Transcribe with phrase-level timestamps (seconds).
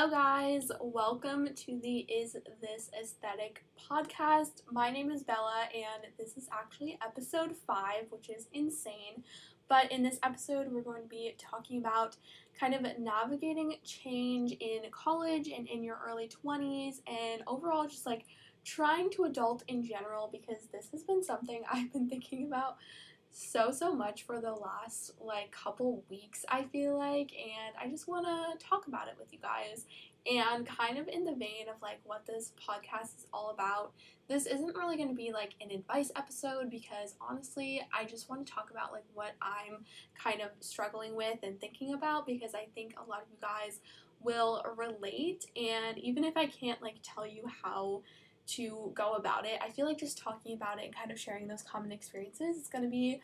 [0.00, 0.72] Hello, guys.
[0.80, 4.62] Welcome to the Is This Aesthetic podcast.
[4.72, 9.22] My name is Bella, and this is actually episode five, which is insane.
[9.68, 12.16] But in this episode, we're going to be talking about
[12.58, 18.24] kind of navigating change in college and in your early 20s, and overall, just like
[18.64, 22.78] trying to adult in general, because this has been something I've been thinking about
[23.32, 28.08] so so much for the last like couple weeks I feel like and I just
[28.08, 29.86] want to talk about it with you guys
[30.30, 33.92] and kind of in the vein of like what this podcast is all about.
[34.28, 38.46] This isn't really going to be like an advice episode because honestly I just want
[38.46, 39.84] to talk about like what I'm
[40.20, 43.80] kind of struggling with and thinking about because I think a lot of you guys
[44.22, 48.02] will relate and even if I can't like tell you how
[48.56, 49.58] to go about it.
[49.60, 52.68] I feel like just talking about it and kind of sharing those common experiences is
[52.68, 53.20] going to be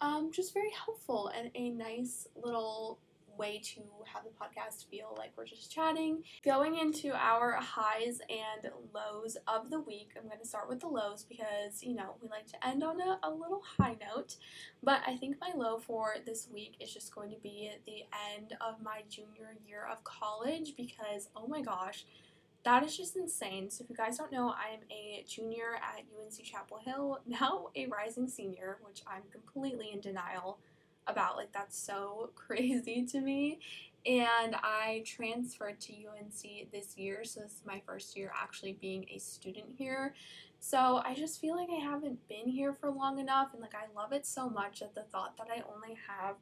[0.00, 2.98] um, just very helpful and a nice little
[3.40, 6.22] way to have the podcast feel like we're just chatting.
[6.44, 10.88] Going into our highs and lows of the week, I'm going to start with the
[10.88, 14.36] lows because, you know, we like to end on a, a little high note.
[14.82, 18.02] But I think my low for this week is just going to be the
[18.36, 22.04] end of my junior year of college because, oh my gosh,
[22.64, 23.70] that is just insane.
[23.70, 27.68] So if you guys don't know, I am a junior at UNC Chapel Hill, now
[27.74, 30.58] a rising senior, which I'm completely in denial
[31.06, 31.36] about.
[31.36, 33.60] Like that's so crazy to me.
[34.06, 39.04] And I transferred to UNC this year, so this is my first year actually being
[39.14, 40.14] a student here.
[40.58, 43.92] So I just feel like I haven't been here for long enough and like I
[43.98, 46.36] love it so much that the thought that I only have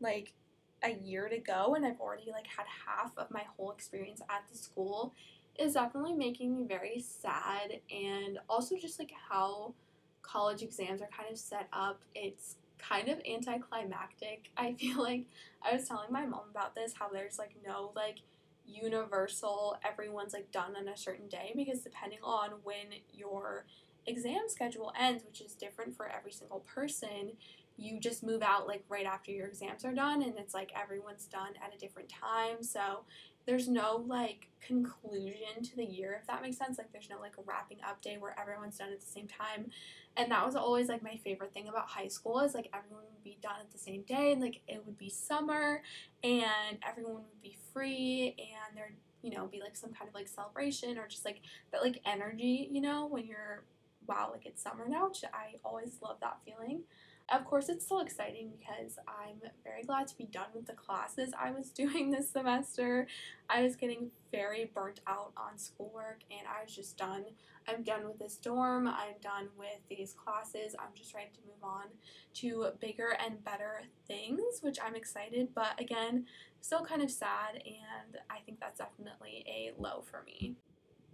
[0.00, 0.34] like
[0.82, 4.42] a year to go and I've already like had half of my whole experience at
[4.50, 5.14] the school
[5.60, 9.74] is definitely making me very sad and also just like how
[10.22, 14.50] college exams are kind of set up it's kind of anticlimactic.
[14.56, 15.24] I feel like
[15.62, 18.20] i was telling my mom about this how there's like no like
[18.66, 23.66] universal everyone's like done on a certain day because depending on when your
[24.06, 27.32] exam schedule ends which is different for every single person
[27.80, 31.24] you just move out like right after your exams are done and it's like everyone's
[31.24, 32.62] done at a different time.
[32.62, 33.04] So
[33.46, 36.78] there's no like conclusion to the year if that makes sense.
[36.78, 39.70] Like there's no like a wrapping up day where everyone's done at the same time.
[40.16, 43.24] And that was always like my favorite thing about high school is like everyone would
[43.24, 45.82] be done at the same day and like it would be summer
[46.22, 50.28] and everyone would be free and there'd you know be like some kind of like
[50.28, 51.40] celebration or just like
[51.72, 53.62] that like energy you know when you're
[54.06, 56.80] wow like it's summer now which i always love that feeling
[57.30, 61.32] of course, it's still exciting because I'm very glad to be done with the classes
[61.38, 63.06] I was doing this semester.
[63.48, 67.24] I was getting very burnt out on schoolwork and I was just done.
[67.68, 70.74] I'm done with this dorm, I'm done with these classes.
[70.78, 71.86] I'm just ready to move on
[72.34, 76.26] to bigger and better things, which I'm excited, but again,
[76.62, 80.56] still kind of sad, and I think that's definitely a low for me.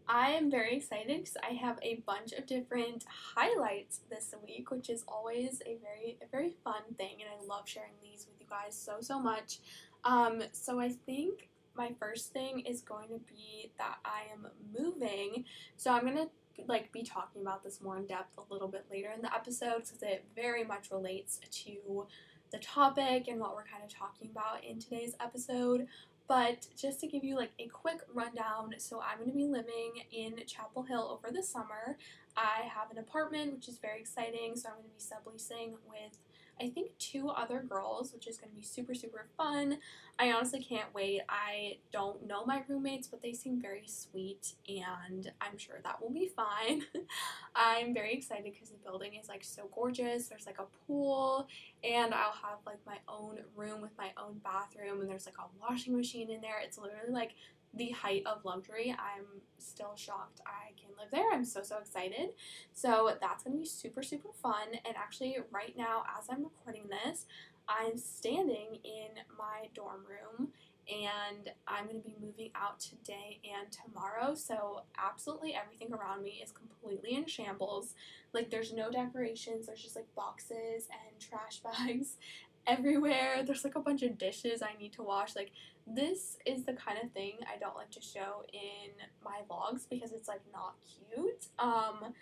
[0.09, 4.89] I am very excited because I have a bunch of different highlights this week, which
[4.89, 8.47] is always a very a very fun thing, and I love sharing these with you
[8.49, 9.59] guys so so much.
[10.05, 14.47] Um, so I think my first thing is going to be that I am
[14.79, 15.45] moving.
[15.77, 16.29] So I'm gonna
[16.69, 19.83] like be talking about this more in depth a little bit later in the episode
[19.85, 22.07] because it very much relates to
[22.53, 25.87] the topic and what we're kind of talking about in today's episode.
[26.29, 30.03] But just to give you like a quick rundown, so I'm going to be living
[30.11, 31.97] in Chapel Hill over the summer.
[32.37, 36.19] I have an apartment, which is very exciting, so I'm going to be subleasing with
[36.61, 39.79] I think two other girls, which is going to be super, super fun.
[40.19, 41.21] I honestly can't wait.
[41.29, 46.13] I don't know my roommates, but they seem very sweet, and I'm sure that will
[46.13, 46.83] be fine.
[47.55, 50.29] I'm very excited because the building is like so gorgeous.
[50.29, 51.47] There's like a pool,
[51.85, 55.61] and I'll have like my own room with my own bathroom, and there's like a
[55.61, 56.61] washing machine in there.
[56.65, 57.33] It's literally like
[57.77, 58.95] the height of luxury.
[58.99, 59.27] I'm
[59.59, 61.33] still shocked I can live there.
[61.33, 62.31] I'm so, so excited.
[62.73, 64.69] So that's going to be super, super fun.
[64.85, 67.27] And actually, right now, as I'm recording this,
[67.69, 70.49] I'm standing in my dorm room
[70.89, 74.35] and I'm going to be moving out today and tomorrow.
[74.37, 77.95] So, absolutely everything around me is completely in shambles.
[78.33, 82.19] Like, there's no decorations, there's just like boxes and trash bags
[82.67, 83.43] everywhere.
[83.45, 85.37] There's like a bunch of dishes I need to wash.
[85.37, 85.53] Like,
[85.87, 88.91] this is the kind of thing I don't like to show in
[89.25, 91.47] my vlogs because it's like not cute.
[91.59, 92.15] Um,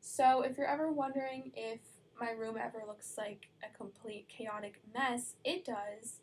[0.00, 1.80] so if you're ever wondering if
[2.20, 6.20] my room ever looks like a complete chaotic mess, it does.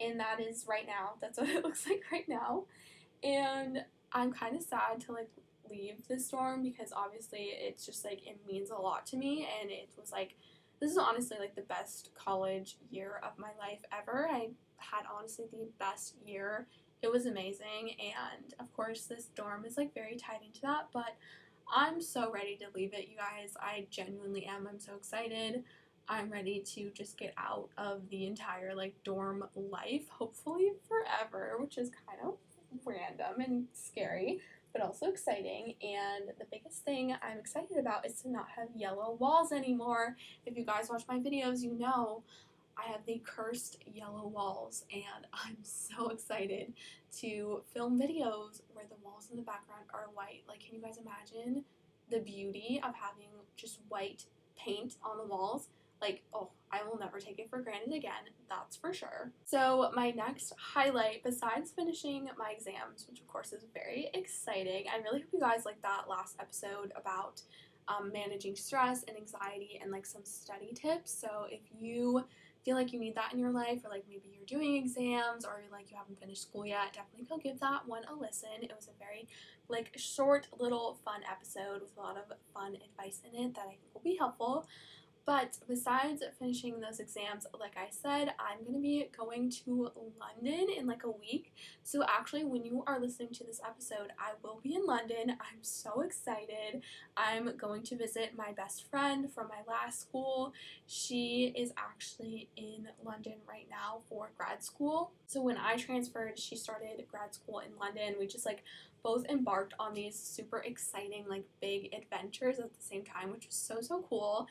[0.00, 1.14] And that is right now.
[1.20, 2.64] That's what it looks like right now.
[3.22, 5.30] And I'm kind of sad to like
[5.70, 9.70] leave this dorm because obviously it's just like it means a lot to me and
[9.70, 10.34] it was like
[10.80, 14.28] this is honestly like the best college year of my life ever.
[14.30, 16.66] I had honestly the best year
[17.02, 17.96] it was amazing.
[18.00, 21.16] And of course, this dorm is like very tied into that, but
[21.72, 23.54] I'm so ready to leave it, you guys.
[23.60, 24.66] I genuinely am.
[24.66, 25.64] I'm so excited.
[26.08, 31.76] I'm ready to just get out of the entire like dorm life, hopefully forever, which
[31.76, 32.34] is kind of
[32.84, 34.40] random and scary,
[34.72, 35.74] but also exciting.
[35.82, 40.16] And the biggest thing I'm excited about is to not have yellow walls anymore.
[40.46, 42.22] If you guys watch my videos, you know
[42.78, 46.72] I have the cursed yellow walls, and I'm so excited
[47.18, 50.42] to film videos where the walls in the background are white.
[50.46, 51.64] Like, can you guys imagine
[52.10, 54.24] the beauty of having just white
[54.56, 55.68] paint on the walls?
[56.00, 59.32] Like, oh, I will never take it for granted again, that's for sure.
[59.44, 64.98] So, my next highlight, besides finishing my exams, which of course is very exciting, I
[64.98, 67.42] really hope you guys liked that last episode about
[67.88, 71.12] um, managing stress and anxiety and like some study tips.
[71.12, 72.24] So, if you
[72.64, 75.62] feel like you need that in your life, or like maybe you're doing exams, or
[75.72, 78.50] like you haven't finished school yet, definitely go give that one a listen.
[78.62, 79.26] It was a very
[79.68, 83.70] like short, little, fun episode with a lot of fun advice in it that I
[83.70, 84.66] think will be helpful.
[85.28, 90.68] But besides finishing those exams, like I said, I'm going to be going to London
[90.74, 91.52] in like a week.
[91.82, 95.32] So, actually, when you are listening to this episode, I will be in London.
[95.32, 96.80] I'm so excited.
[97.14, 100.54] I'm going to visit my best friend from my last school.
[100.86, 105.10] She is actually in London right now for grad school.
[105.26, 108.14] So, when I transferred, she started grad school in London.
[108.18, 108.64] We just like
[109.02, 113.54] both embarked on these super exciting, like big adventures at the same time, which was
[113.54, 114.48] so, so cool.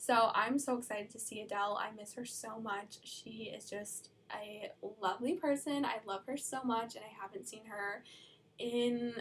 [0.00, 1.78] So I'm so excited to see Adele.
[1.78, 3.00] I miss her so much.
[3.04, 5.84] She is just a lovely person.
[5.84, 8.02] I love her so much, and I haven't seen her
[8.58, 9.12] in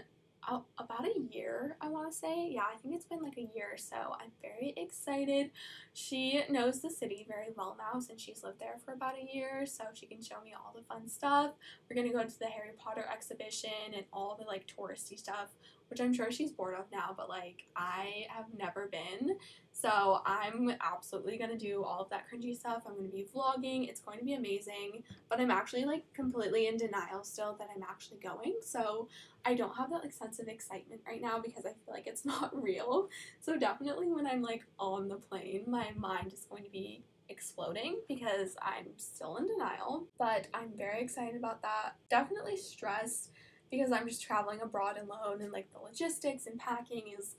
[0.47, 2.49] uh, about a year, I want to say.
[2.53, 4.15] Yeah, I think it's been like a year or so.
[4.21, 5.51] I'm very excited.
[5.93, 9.65] She knows the city very well now since she's lived there for about a year,
[9.65, 11.51] so she can show me all the fun stuff.
[11.89, 15.49] We're gonna go to the Harry Potter exhibition and all the like touristy stuff,
[15.89, 19.38] which I'm sure she's bored of now, but like I have never been.
[19.71, 22.83] So I'm absolutely gonna do all of that cringy stuff.
[22.86, 23.89] I'm gonna be vlogging.
[23.89, 25.03] It's going to be amazing.
[25.30, 28.56] But I'm actually like completely in denial still that I'm actually going.
[28.62, 29.07] So
[29.45, 32.25] I don't have that like sense of excitement right now because I feel like it's
[32.33, 33.09] not real.
[33.39, 38.00] So definitely when I'm like on the plane, my mind is going to be exploding
[38.07, 40.07] because I'm still in denial.
[40.18, 41.95] But I'm very excited about that.
[42.09, 43.31] Definitely stressed
[43.71, 47.36] because I'm just traveling abroad alone and like the logistics and packing is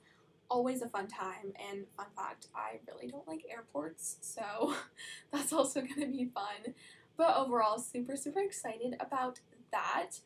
[0.48, 1.52] always a fun time.
[1.70, 4.74] And fun fact, I really don't like airports, so
[5.32, 6.74] that's also going to be fun.
[7.16, 9.40] But overall, super, super excited about
[9.72, 10.20] that.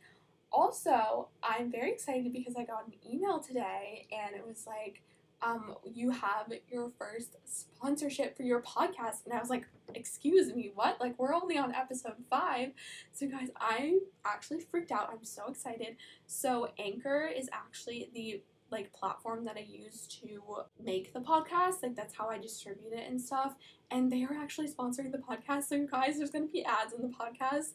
[0.53, 5.03] Also, I'm very excited because I got an email today and it was like,
[5.43, 9.25] um, you have your first sponsorship for your podcast.
[9.25, 11.01] And I was like, excuse me, what?
[11.01, 12.71] Like, we're only on episode five.
[13.13, 15.11] So, guys, I actually freaked out.
[15.13, 15.97] I'm so excited.
[16.27, 21.83] So, Anchor is actually the like platform that I use to make the podcast.
[21.83, 23.55] Like that's how I distribute it and stuff.
[23.91, 25.65] And they are actually sponsoring the podcast.
[25.65, 27.73] So guys, there's gonna be ads in the podcast.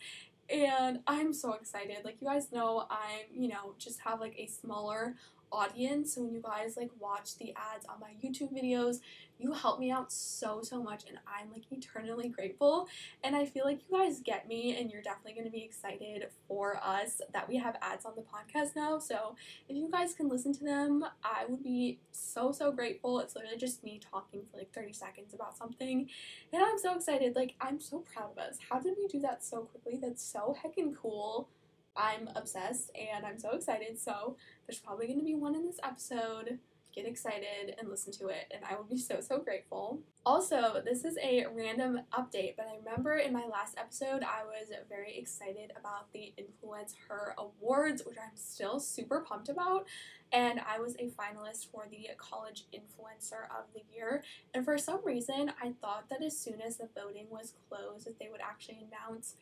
[0.50, 1.98] And I'm so excited.
[2.04, 5.16] Like you guys know I'm, you know, just have like a smaller
[5.52, 6.16] audience.
[6.16, 9.00] So when you guys like watch the ads on my YouTube videos,
[9.40, 12.88] you help me out so so much and I'm like eternally grateful.
[13.24, 16.28] And I feel like you guys get me and you're definitely going to be excited
[16.48, 19.00] for us that we have ads on the podcast now.
[19.00, 19.36] So
[19.70, 23.20] if you guys can listen to them, I would be so so grateful.
[23.20, 26.10] It's literally just me talking for like 30 seconds about something.
[26.52, 27.36] And I'm so excited.
[27.36, 28.58] Like I'm so proud of us.
[28.70, 30.00] How did we do that so quickly?
[30.02, 31.48] That's so heckin' cool.
[31.96, 34.00] I'm obsessed and I'm so excited.
[34.00, 36.60] So there's probably going to be one in this episode.
[36.94, 40.00] Get excited and listen to it, and I will be so, so grateful.
[40.26, 44.72] Also, this is a random update, but I remember in my last episode, I was
[44.90, 49.86] very excited about the Influence Her Awards, which I'm still super pumped about.
[50.32, 54.24] And I was a finalist for the College Influencer of the Year.
[54.56, 58.18] And for some reason, I thought that as soon as the voting was closed, that
[58.18, 59.36] they would actually announce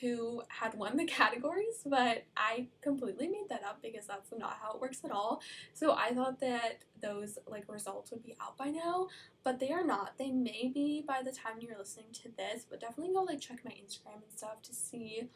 [0.00, 4.74] who had won the categories, but I completely made that up because that's not how
[4.74, 5.40] it works at all.
[5.74, 9.08] So I thought that those like results would be out by now,
[9.44, 10.18] but they are not.
[10.18, 13.64] They may be by the time you're listening to this, but definitely go like check
[13.64, 15.28] my Instagram and stuff to see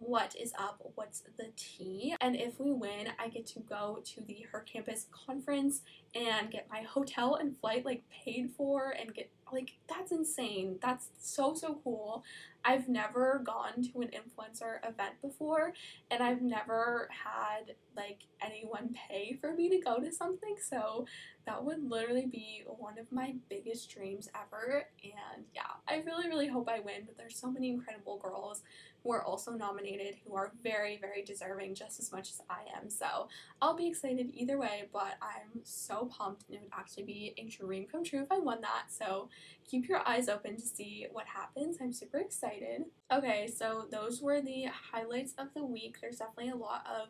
[0.00, 2.14] what is up, what's the tea.
[2.20, 5.82] And if we win, I get to go to the Her Campus conference
[6.14, 10.78] and get my hotel and flight like paid for and get like that's insane.
[10.80, 12.24] That's so so cool.
[12.64, 15.72] I've never gone to an influencer event before
[16.10, 20.56] and I've never had like anyone pay for me to go to something.
[20.62, 21.06] So
[21.46, 24.84] that would literally be one of my biggest dreams ever.
[25.02, 27.02] And yeah, I really, really hope I win.
[27.06, 28.62] But there's so many incredible girls
[29.02, 32.90] who are also nominated who are very, very deserving just as much as I am.
[32.90, 33.28] So
[33.62, 37.44] I'll be excited either way, but I'm so pumped and it would actually be a
[37.48, 38.84] dream come true if I won that.
[38.88, 39.28] So
[39.70, 41.78] keep your eyes open to see what happens.
[41.80, 42.84] I'm super excited.
[43.12, 45.98] Okay, so those were the highlights of the week.
[46.00, 47.08] There's definitely a lot of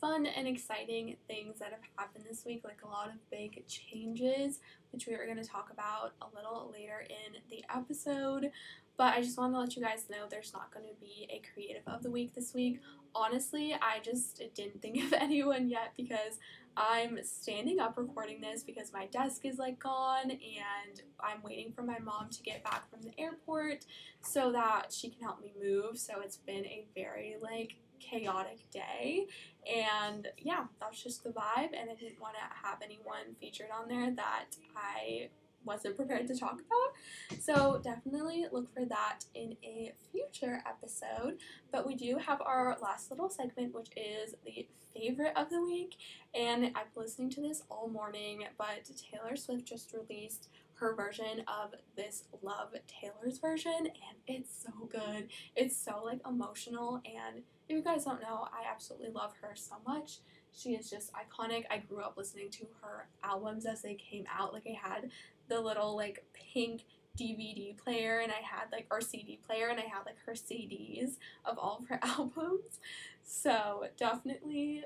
[0.00, 4.58] fun and exciting things that have happened this week, like a lot of big changes,
[4.92, 8.50] which we are going to talk about a little later in the episode.
[8.96, 11.40] But I just want to let you guys know there's not going to be a
[11.52, 12.80] creative of the week this week.
[13.14, 16.38] Honestly, I just didn't think of anyone yet because
[16.76, 21.82] I'm standing up recording this because my desk is like gone and I'm waiting for
[21.82, 23.86] my mom to get back from the airport
[24.22, 25.98] so that she can help me move.
[25.98, 29.26] So it's been a very like chaotic day.
[29.66, 31.70] And yeah, that's just the vibe.
[31.78, 35.28] And I didn't want to have anyone featured on there that I
[35.64, 37.38] wasn't prepared to talk about.
[37.40, 41.38] So definitely look for that in a future episode.
[41.72, 45.96] But we do have our last little segment, which is the favorite of the week.
[46.34, 51.42] And I've been listening to this all morning, but Taylor Swift just released her version
[51.46, 55.28] of this Love Taylor's version, and it's so good.
[55.54, 59.76] It's so like emotional and if you guys don't know, I absolutely love her so
[59.86, 60.18] much.
[60.52, 61.64] She is just iconic.
[61.70, 64.52] I grew up listening to her albums as they came out.
[64.52, 65.10] Like I had
[65.48, 66.84] the little like pink
[67.18, 71.16] DVD player and I had like our CD player and I had like her CDs
[71.44, 72.80] of all of her albums.
[73.22, 74.84] So definitely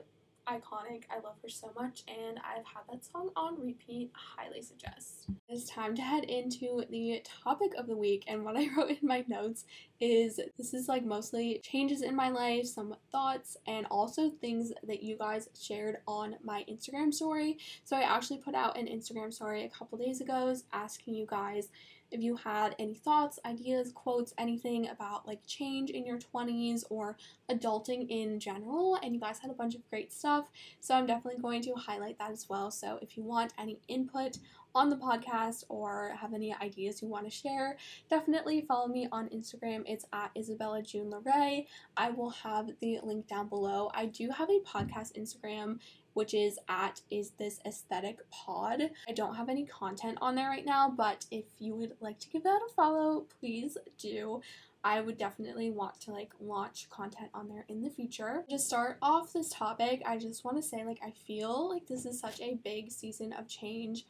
[0.49, 1.05] iconic.
[1.11, 4.11] I love her so much, and I've had that song on repeat.
[4.15, 5.27] Highly suggest.
[5.49, 8.99] It's time to head into the topic of the week, and what I wrote in
[9.03, 9.65] my notes
[10.01, 15.03] is this is like mostly changes in my life, some thoughts, and also things that
[15.03, 17.59] you guys shared on my Instagram story.
[17.85, 21.69] So I actually put out an Instagram story a couple days ago asking you guys
[22.15, 27.17] if you had any thoughts, ideas, quotes, anything about like change in your 20s or
[27.51, 30.47] adulting in general, and you guys had a bunch of great stuff.
[30.81, 32.71] So I'm definitely going to highlight that as well.
[32.71, 34.39] So if you want any input
[34.75, 37.77] on the podcast or have any ideas you want to share,
[38.11, 39.83] definitely follow me on Instagram.
[39.87, 41.65] It's at Isabella June Lore.
[41.97, 43.91] I will have the link down below.
[43.95, 45.79] I do have a podcast Instagram
[46.15, 48.91] which is at is this aesthetic pod.
[49.09, 52.29] I don't have any content on there right now, but if you would like to
[52.29, 54.41] give that a follow, please do.
[54.85, 58.45] I would definitely want to like launch content on there in the future.
[58.51, 62.05] To start off this topic, I just want to say like I feel like this
[62.05, 64.05] is such a big season of change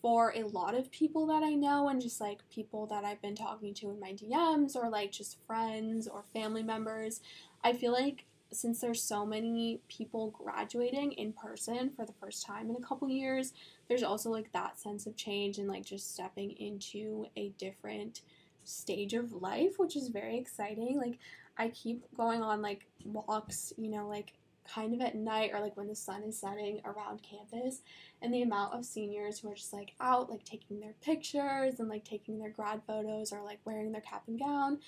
[0.00, 3.34] for a lot of people that I know and just like people that I've been
[3.34, 7.20] talking to in my DMs or like just friends or family members.
[7.64, 12.70] I feel like since there's so many people graduating in person for the first time
[12.70, 13.52] in a couple years,
[13.88, 18.22] there's also like that sense of change and like just stepping into a different
[18.64, 20.96] stage of life, which is very exciting.
[20.98, 21.18] Like
[21.58, 24.32] I keep going on like walks, you know, like
[24.72, 27.80] kind of at night or like when the sun is setting around campus
[28.22, 31.88] and the amount of seniors who are just like out like taking their pictures and
[31.88, 34.78] like taking their grad photos or like wearing their cap and gown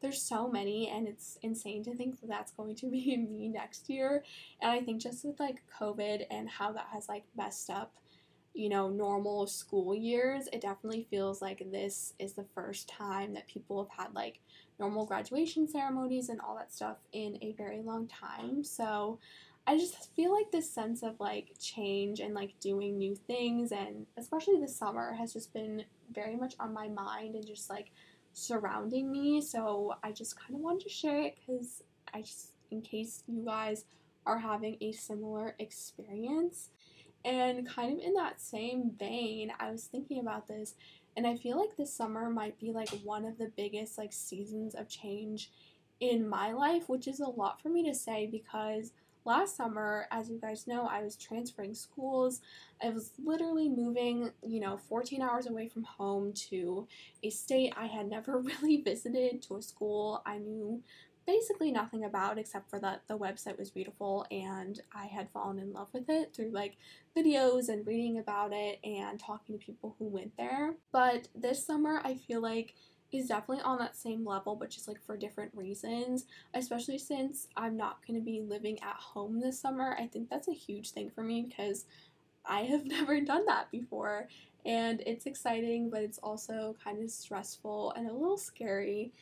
[0.00, 3.88] there's so many and it's insane to think that that's going to be me next
[3.88, 4.24] year.
[4.60, 7.94] And i think just with like covid and how that has like messed up
[8.52, 13.46] you know normal school years it definitely feels like this is the first time that
[13.46, 14.40] people have had like
[14.80, 19.18] normal graduation ceremonies and all that stuff in a very long time so
[19.66, 24.06] I just feel like this sense of like change and like doing new things and
[24.16, 27.92] especially this summer has just been very much on my mind and just like
[28.32, 29.40] surrounding me.
[29.40, 31.82] So I just kind of wanted to share it because
[32.12, 33.84] I just, in case you guys
[34.26, 36.70] are having a similar experience.
[37.24, 40.74] And kind of in that same vein, I was thinking about this,
[41.16, 44.74] and I feel like this summer might be like one of the biggest like seasons
[44.74, 45.50] of change
[46.00, 48.92] in my life, which is a lot for me to say because
[49.24, 52.40] last summer, as you guys know, I was transferring schools.
[52.82, 56.88] I was literally moving, you know, 14 hours away from home to
[57.22, 60.82] a state I had never really visited, to a school I knew
[61.26, 65.72] basically nothing about except for that the website was beautiful and I had fallen in
[65.72, 66.76] love with it through like
[67.16, 70.74] videos and reading about it and talking to people who went there.
[70.92, 72.74] But this summer, I feel like
[73.12, 76.26] is definitely on that same level, but just like for different reasons.
[76.54, 79.96] Especially since I'm not going to be living at home this summer.
[79.98, 81.86] I think that's a huge thing for me because
[82.44, 84.28] I have never done that before.
[84.64, 89.12] And it's exciting, but it's also kind of stressful and a little scary.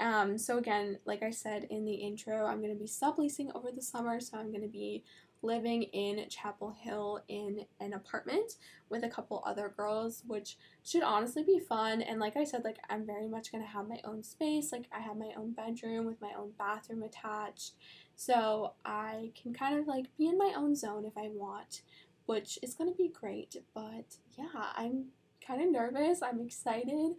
[0.00, 3.70] Um, so again, like I said in the intro, I'm going to be subleasing over
[3.74, 5.02] the summer, so I'm going to be
[5.42, 8.54] living in Chapel Hill in an apartment
[8.88, 12.02] with a couple other girls, which should honestly be fun.
[12.02, 14.72] And like I said, like I'm very much gonna have my own space.
[14.72, 17.74] Like I have my own bedroom with my own bathroom attached.
[18.16, 21.82] So I can kind of like be in my own zone if I want,
[22.26, 23.56] which is gonna be great.
[23.74, 25.06] But yeah, I'm
[25.46, 26.20] kind of nervous.
[26.22, 27.14] I'm excited.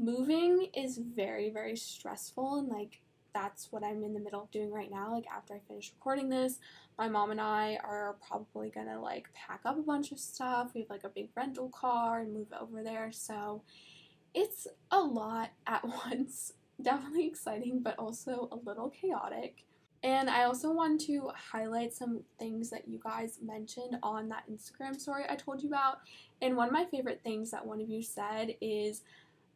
[0.00, 3.02] Moving is very, very stressful and like
[3.34, 5.12] that's what I'm in the middle of doing right now.
[5.12, 6.58] Like after I finish recording this,
[6.96, 10.70] my mom and I are probably gonna like pack up a bunch of stuff.
[10.74, 13.12] We have like a big rental car and move over there.
[13.12, 13.62] So
[14.32, 16.54] it's a lot at once.
[16.80, 19.64] Definitely exciting, but also a little chaotic.
[20.02, 24.98] And I also want to highlight some things that you guys mentioned on that Instagram
[24.98, 25.98] story I told you about.
[26.40, 29.02] And one of my favorite things that one of you said is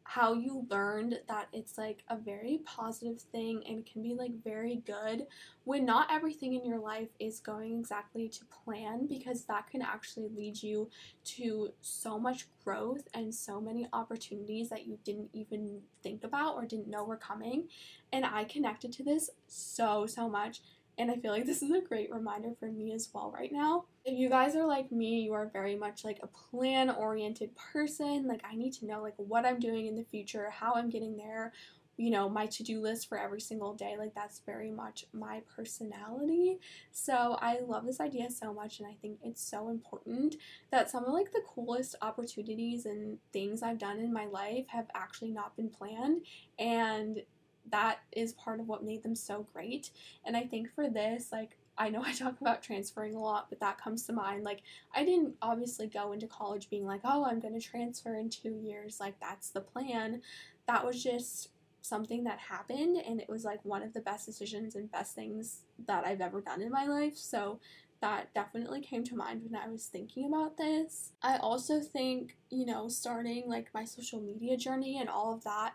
[0.05, 4.77] how you learned that it's like a very positive thing and can be like very
[4.87, 5.27] good
[5.65, 10.29] when not everything in your life is going exactly to plan because that can actually
[10.37, 10.89] lead you
[11.25, 16.67] to so much growth and so many opportunities that you didn't even think about or
[16.67, 17.65] didn't know were coming.
[18.13, 20.61] And I connected to this so so much
[20.99, 23.85] and I feel like this is a great reminder for me as well right now.
[24.05, 28.27] If you guys are like me, you are very much like a plan oriented person.
[28.27, 31.17] Like, I need to know like what I'm doing in the future, how I'm getting
[31.17, 31.53] there,
[31.97, 33.97] you know, my to do list for every single day.
[33.99, 36.59] Like, that's very much my personality.
[36.93, 40.37] So, I love this idea so much, and I think it's so important
[40.71, 44.87] that some of like the coolest opportunities and things I've done in my life have
[44.95, 46.27] actually not been planned.
[46.59, 47.23] And
[47.71, 49.91] that is part of what made them so great.
[50.25, 53.61] And I think for this, like, I know I talk about transferring a lot, but
[53.61, 54.45] that comes to mind.
[54.45, 54.63] Like,
[54.95, 58.61] I didn't obviously go into college being like, oh, I'm going to transfer in two
[58.63, 59.01] years.
[59.01, 60.23] Like, that's the plan.
[60.67, 61.51] That was just
[61.83, 65.65] something that happened, and it was like one of the best decisions and best things
[65.87, 67.17] that I've ever done in my life.
[67.17, 67.61] So,
[68.01, 71.13] that definitely came to mind when I was thinking about this.
[71.23, 75.73] I also think, you know, starting like my social media journey and all of that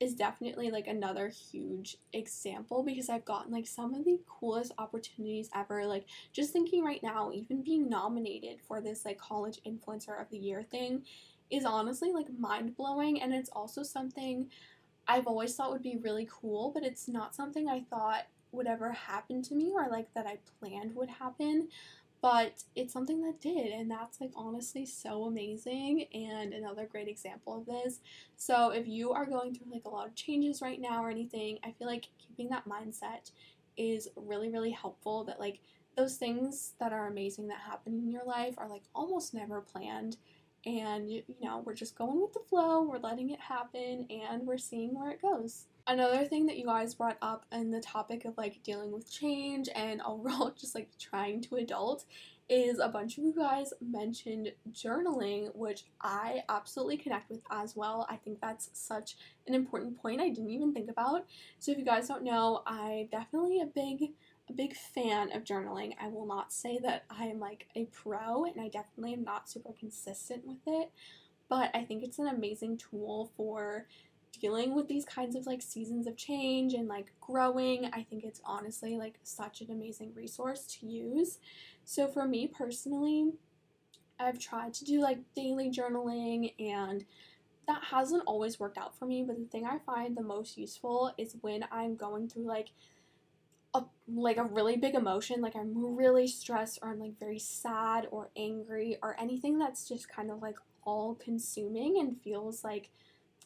[0.00, 5.50] is definitely like another huge example because I've gotten like some of the coolest opportunities
[5.54, 5.84] ever.
[5.84, 10.38] Like just thinking right now, even being nominated for this like college influencer of the
[10.38, 11.02] year thing
[11.50, 14.48] is honestly like mind blowing and it's also something
[15.06, 18.92] I've always thought would be really cool, but it's not something I thought would ever
[18.92, 21.68] happen to me or like that I planned would happen
[22.22, 27.58] but it's something that did and that's like honestly so amazing and another great example
[27.58, 28.00] of this.
[28.36, 31.58] So if you are going through like a lot of changes right now or anything
[31.64, 33.30] i feel like keeping that mindset
[33.76, 35.60] is really really helpful that like
[35.96, 40.16] those things that are amazing that happen in your life are like almost never planned
[40.66, 44.58] and you know we're just going with the flow we're letting it happen and we're
[44.58, 48.36] seeing where it goes another thing that you guys brought up in the topic of
[48.36, 52.04] like dealing with change and overall just like trying to adult
[52.50, 58.06] is a bunch of you guys mentioned journaling, which I absolutely connect with as well.
[58.10, 59.16] I think that's such
[59.46, 61.26] an important point I didn't even think about.
[61.60, 64.10] So if you guys don't know, I'm definitely a big
[64.48, 65.94] a big fan of journaling.
[66.02, 69.48] I will not say that I am like a pro and I definitely am not
[69.48, 70.90] super consistent with it,
[71.48, 73.86] but I think it's an amazing tool for
[74.38, 78.40] dealing with these kinds of like seasons of change and like growing, I think it's
[78.44, 81.38] honestly like such an amazing resource to use.
[81.84, 83.32] So for me personally,
[84.18, 87.04] I've tried to do like daily journaling and
[87.66, 91.12] that hasn't always worked out for me, but the thing I find the most useful
[91.16, 92.70] is when I'm going through like
[93.74, 98.08] a like a really big emotion, like I'm really stressed or I'm like very sad
[98.10, 102.90] or angry or anything that's just kind of like all consuming and feels like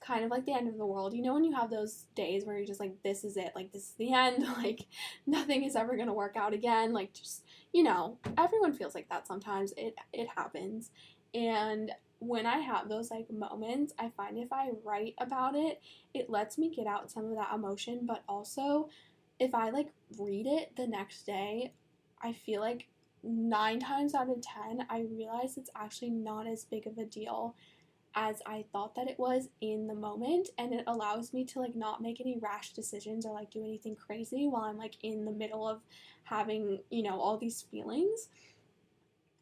[0.05, 1.15] kind of like the end of the world.
[1.15, 3.73] You know, when you have those days where you're just like, this is it, like,
[3.73, 4.87] this is the end, like,
[5.27, 6.93] nothing is ever gonna work out again.
[6.93, 9.73] Like, just, you know, everyone feels like that sometimes.
[9.77, 10.91] It, it happens.
[11.35, 11.91] And
[12.21, 15.81] when I have those like moments, I find if I write about it,
[16.15, 18.89] it lets me get out some of that emotion, but also
[19.39, 19.89] if I like
[20.19, 21.73] read it the next day,
[22.23, 22.87] I feel like
[23.23, 27.55] nine times out of ten, I realize it's actually not as big of a deal
[28.15, 31.75] as I thought that it was in the moment and it allows me to like
[31.75, 35.33] not make any rash decisions or like do anything crazy while I'm like in the
[35.33, 35.81] middle of
[36.25, 38.29] having, you know, all these feelings.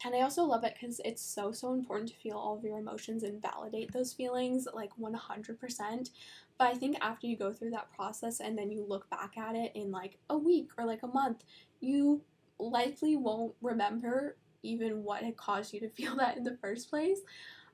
[0.05, 2.77] And I also love it cuz it's so so important to feel all of your
[2.77, 6.09] emotions and validate those feelings like 100%.
[6.57, 9.55] But I think after you go through that process and then you look back at
[9.55, 11.43] it in like a week or like a month,
[11.79, 12.21] you
[12.59, 17.19] likely won't remember even what had caused you to feel that in the first place.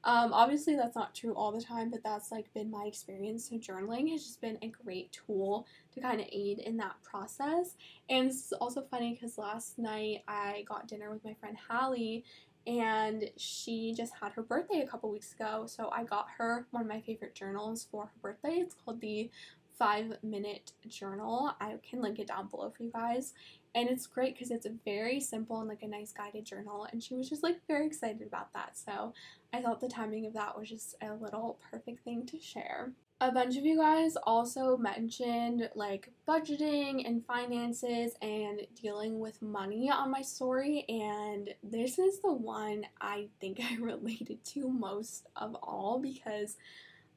[0.06, 3.50] Um, obviously, that's not true all the time, but that's like been my experience.
[3.50, 7.76] So, journaling has just been a great tool to kind of aid in that process.
[8.10, 12.24] And this is also funny because last night I got dinner with my friend Hallie,
[12.66, 15.66] and she just had her birthday a couple weeks ago.
[15.68, 18.60] So, I got her one of my favorite journals for her birthday.
[18.60, 19.30] It's called the
[19.78, 21.56] Five Minute Journal.
[21.60, 23.34] I can link it down below for you guys
[23.76, 27.16] and it's great because it's very simple and like a nice guided journal and she
[27.16, 28.78] was just like very excited about that.
[28.78, 29.14] So
[29.54, 32.92] i thought the timing of that was just a little perfect thing to share.
[33.22, 39.92] A bunch of you guys also mentioned like budgeting and finances and dealing with money
[39.92, 45.54] on my story and this is the one i think i related to most of
[45.56, 46.56] all because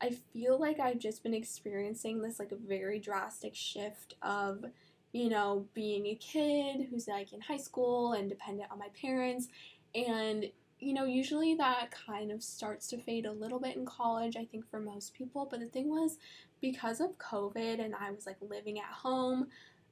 [0.01, 4.65] i feel like i've just been experiencing this like very drastic shift of
[5.13, 9.49] you know, being a kid who's like in high school and dependent on my parents.
[9.95, 10.47] And,
[10.79, 14.47] you know, usually that kind of starts to fade a little bit in college, I
[14.47, 15.47] think for most people.
[15.51, 16.19] But the thing was,
[16.61, 19.49] because of COVID and I was like living at home,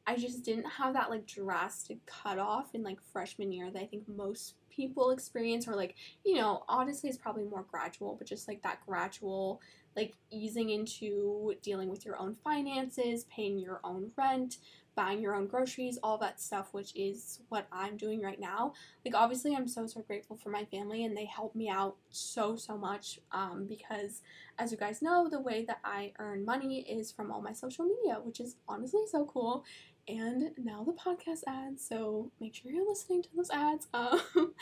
[0.07, 4.09] I just didn't have that like drastic cutoff in like freshman year that I think
[4.09, 8.63] most people experience, or like, you know, honestly, it's probably more gradual, but just like
[8.63, 9.61] that gradual
[9.97, 14.59] like easing into dealing with your own finances, paying your own rent,
[14.95, 18.75] buying your own groceries, all that stuff, which is what I'm doing right now.
[19.05, 22.57] Like, obviously, I'm so, so grateful for my family, and they help me out so,
[22.57, 24.23] so much um, because,
[24.59, 27.85] as you guys know, the way that I earn money is from all my social
[27.85, 29.65] media, which is honestly so cool.
[30.09, 33.89] And now the podcast ads, so make sure you're listening to those ads.
[33.95, 34.55] Um,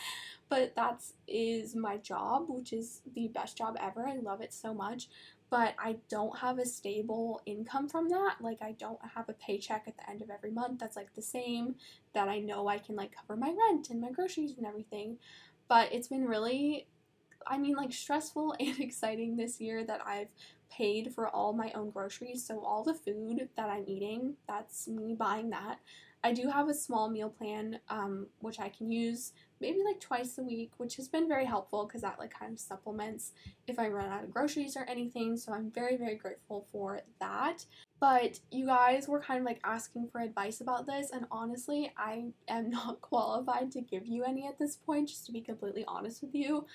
[0.49, 4.07] but that is is my job, which is the best job ever.
[4.07, 5.07] I love it so much
[5.49, 8.35] but I don't have a stable income from that.
[8.39, 11.21] Like I don't have a paycheck at the end of every month that's like the
[11.21, 11.75] same
[12.13, 15.17] that I know I can like cover my rent and my groceries and everything.
[15.67, 16.87] But it's been really
[17.47, 20.29] I mean like stressful and exciting this year that I've
[20.71, 22.45] paid for all my own groceries.
[22.45, 25.79] So all the food that I'm eating, that's me buying that.
[26.23, 30.37] I do have a small meal plan um, which I can use maybe like twice
[30.37, 33.33] a week, which has been very helpful because that like kind of supplements
[33.67, 35.37] if I run out of groceries or anything.
[35.37, 37.65] So I'm very, very grateful for that.
[37.99, 42.25] But you guys were kind of like asking for advice about this, and honestly, I
[42.47, 46.21] am not qualified to give you any at this point, just to be completely honest
[46.21, 46.65] with you.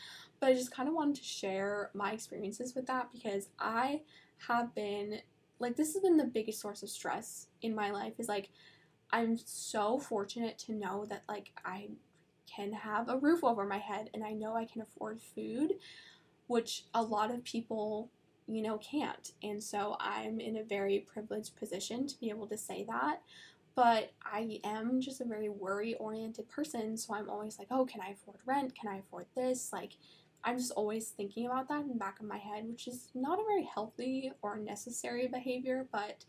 [0.40, 4.02] But I just kind of wanted to share my experiences with that because I
[4.48, 5.20] have been
[5.58, 8.50] like, this has been the biggest source of stress in my life is like,
[9.10, 11.88] I'm so fortunate to know that like I
[12.54, 15.74] can have a roof over my head and I know I can afford food,
[16.46, 18.10] which a lot of people,
[18.46, 19.32] you know, can't.
[19.42, 23.20] And so I'm in a very privileged position to be able to say that.
[23.74, 28.00] But I am just a very worry oriented person, so I'm always like, oh, can
[28.00, 28.72] I afford rent?
[28.78, 29.72] Can I afford this?
[29.72, 29.96] Like,
[30.44, 33.40] I'm just always thinking about that in the back of my head, which is not
[33.40, 36.24] a very healthy or necessary behavior, but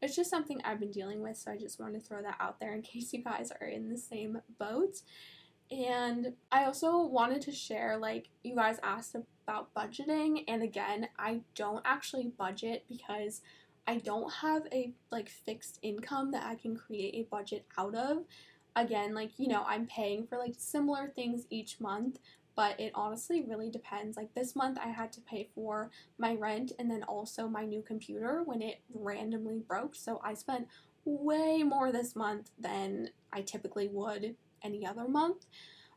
[0.00, 2.58] it's just something I've been dealing with, so I just wanted to throw that out
[2.60, 5.02] there in case you guys are in the same boat.
[5.70, 9.14] And I also wanted to share like you guys asked
[9.46, 13.42] about budgeting and again, I don't actually budget because
[13.86, 18.24] I don't have a like fixed income that I can create a budget out of.
[18.76, 22.18] Again, like you know, I'm paying for like similar things each month,
[22.56, 24.16] but it honestly really depends.
[24.16, 27.82] Like this month I had to pay for my rent and then also my new
[27.82, 29.94] computer when it randomly broke.
[29.94, 30.68] So I spent
[31.04, 35.46] way more this month than I typically would any other month.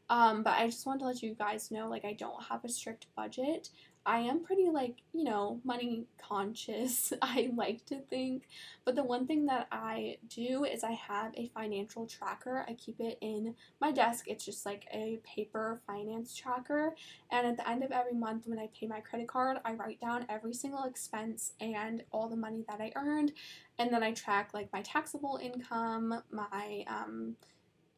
[0.10, 2.70] Um, but I just wanted to let you guys know like I don't have a
[2.70, 3.70] strict budget.
[4.06, 8.48] I am pretty like, you know, money conscious, I like to think.
[8.84, 12.66] But the one thing that I do is I have a financial tracker.
[12.68, 14.26] I keep it in my desk.
[14.28, 16.96] It's just like a paper finance tracker.
[17.32, 20.02] And at the end of every month when I pay my credit card, I write
[20.02, 23.34] down every single expense and all the money that I earned.
[23.78, 27.36] And then I track like my taxable income, my um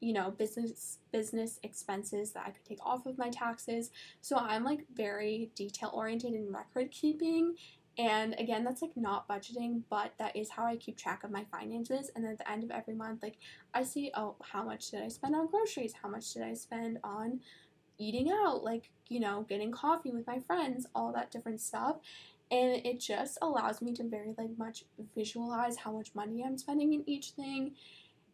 [0.04, 3.92] you know business business expenses that I could take off of my taxes.
[4.22, 7.56] So I'm like very detail oriented in record keeping
[7.98, 11.46] and again, that's like not budgeting, but that is how I keep track of my
[11.52, 12.10] finances.
[12.16, 13.38] And at the end of every month, like
[13.74, 15.94] I see, oh, how much did I spend on groceries?
[16.02, 17.40] How much did I spend on
[18.00, 18.64] eating out?
[18.64, 21.98] Like, you know, getting coffee with my friends, all that different stuff.
[22.50, 24.86] And it just allows me to very like much
[25.16, 27.74] visualize how much money I'm spending in each thing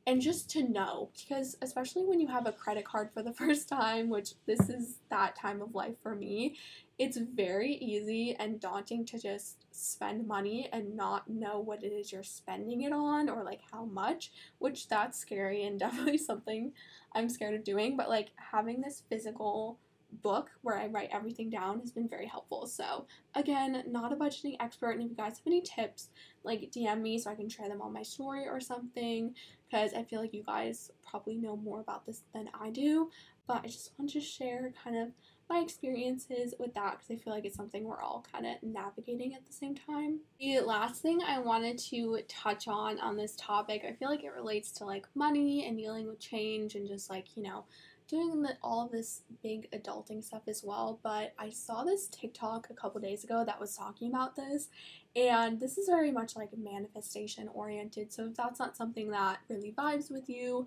[0.10, 3.70] and just to know because especially when you have a credit card for the first
[3.70, 6.56] time which this is that time of life for me
[6.98, 12.12] it's very easy and daunting to just spend money and not know what it is
[12.12, 16.72] you're spending it on or like how much which that's scary and definitely something
[17.14, 19.78] i'm scared of doing but like having this physical
[20.22, 22.68] book where I write everything down has been very helpful.
[22.68, 26.10] So, again, not a budgeting expert, and if you guys have any tips,
[26.44, 29.34] like DM me so I can share them on my story or something,
[29.70, 33.10] because I feel like you guys probably know more about this than I do.
[33.48, 35.10] But I just want to share kind of
[35.50, 39.34] my experiences with that because I feel like it's something we're all kind of navigating
[39.34, 40.20] at the same time.
[40.40, 44.34] The last thing I wanted to touch on on this topic, I feel like it
[44.36, 47.66] relates to like money and dealing with change and just like, you know,
[48.10, 52.74] doing the, all this big adulting stuff as well, but I saw this TikTok a
[52.74, 54.70] couple days ago that was talking about this,
[55.16, 58.12] and this is very much like manifestation oriented.
[58.12, 60.66] So if that's not something that really vibes with you,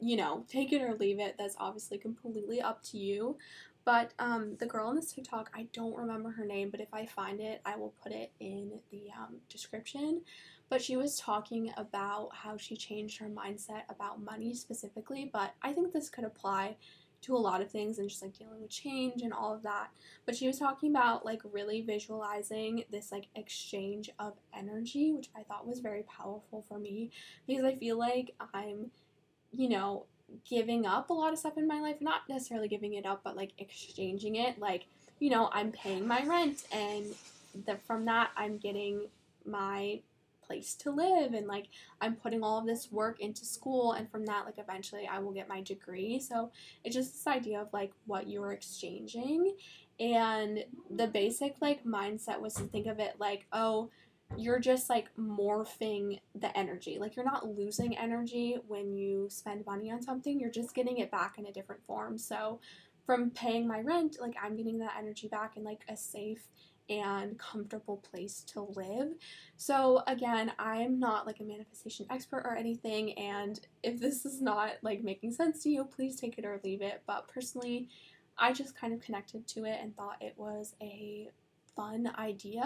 [0.00, 1.36] you know, take it or leave it.
[1.38, 3.38] That's obviously completely up to you.
[3.84, 7.04] But um, the girl in this TikTok, I don't remember her name, but if I
[7.06, 10.22] find it, I will put it in the um, description
[10.68, 15.30] but she was talking about how she changed her mindset about money specifically.
[15.32, 16.76] But I think this could apply
[17.24, 19.88] to a lot of things and just like dealing with change and all of that.
[20.26, 25.42] But she was talking about like really visualizing this like exchange of energy, which I
[25.42, 27.10] thought was very powerful for me
[27.46, 28.90] because I feel like I'm,
[29.52, 30.04] you know,
[30.48, 33.36] giving up a lot of stuff in my life, not necessarily giving it up, but
[33.36, 34.58] like exchanging it.
[34.58, 34.84] Like,
[35.18, 37.06] you know, I'm paying my rent and
[37.66, 39.06] the, from that I'm getting
[39.46, 40.00] my
[40.46, 41.66] place to live and like
[42.00, 45.32] I'm putting all of this work into school and from that like eventually I will
[45.32, 46.20] get my degree.
[46.20, 46.50] So
[46.84, 49.54] it's just this idea of like what you're exchanging
[50.00, 53.90] and the basic like mindset was to think of it like oh
[54.36, 56.98] you're just like morphing the energy.
[56.98, 61.10] Like you're not losing energy when you spend money on something, you're just getting it
[61.10, 62.18] back in a different form.
[62.18, 62.60] So
[63.06, 66.48] from paying my rent, like I'm getting that energy back in like a safe
[66.88, 69.14] and comfortable place to live.
[69.56, 74.72] So, again, I'm not like a manifestation expert or anything, and if this is not
[74.82, 77.02] like making sense to you, please take it or leave it.
[77.06, 77.88] But personally,
[78.36, 81.30] I just kind of connected to it and thought it was a
[81.76, 82.64] fun idea.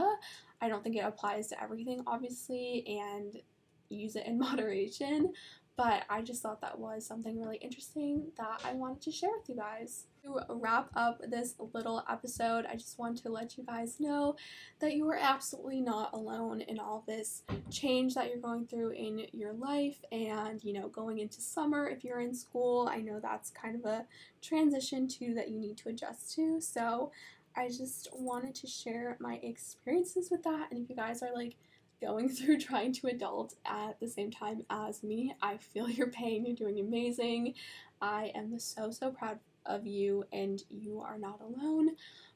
[0.61, 3.41] I don't think it applies to everything, obviously, and
[3.89, 5.33] use it in moderation,
[5.77, 9.49] but I just thought that was something really interesting that I wanted to share with
[9.49, 10.07] you guys.
[10.29, 14.37] To wrap up this little episode, I just want to let you guys know
[14.79, 19.27] that you are absolutely not alone in all this change that you're going through in
[19.33, 22.91] your life and, you know, going into summer if you're in school.
[22.93, 24.05] I know that's kind of a
[24.43, 26.61] transition too that you need to adjust to.
[26.61, 27.11] So,
[27.57, 31.57] I just wanted to share my experiences with that and if you guys are like
[32.01, 35.35] going through trying to adult at the same time as me.
[35.41, 36.45] I feel your pain.
[36.45, 37.55] You're doing amazing.
[38.01, 39.39] I am so, so proud
[39.69, 41.91] of you, and you are not alone.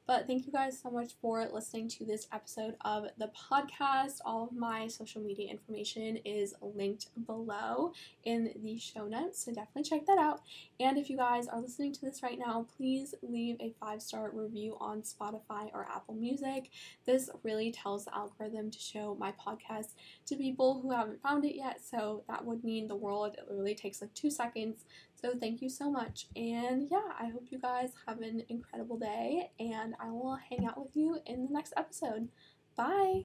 [0.05, 4.17] But thank you guys so much for listening to this episode of the podcast.
[4.25, 7.93] All of my social media information is linked below
[8.25, 10.41] in the show notes, so definitely check that out.
[10.77, 14.29] And if you guys are listening to this right now, please leave a five star
[14.33, 16.69] review on Spotify or Apple Music.
[17.05, 19.93] This really tells the algorithm to show my podcast
[20.25, 23.35] to people who haven't found it yet, so that would mean the world.
[23.37, 24.83] It literally takes like two seconds.
[25.23, 26.27] So thank you so much.
[26.35, 30.77] And yeah, I hope you guys have an incredible day and I will hang out
[30.77, 32.27] with you in the next episode.
[32.75, 33.21] Bye.